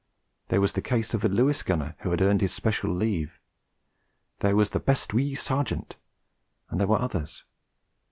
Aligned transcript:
There 0.47 0.61
was 0.61 0.71
the 0.71 0.81
case 0.81 1.13
of 1.13 1.21
the 1.21 1.29
Lewis 1.29 1.61
gunner 1.61 1.95
who 1.99 2.09
had 2.09 2.23
earned 2.23 2.41
his 2.41 2.51
special 2.51 2.89
leave; 2.91 3.39
there 4.39 4.55
was 4.55 4.71
'the 4.71 4.79
best 4.79 5.13
wee 5.13 5.35
sergeant,' 5.35 5.95
and 6.71 6.79
there 6.79 6.87
were 6.87 6.99
others. 6.99 7.45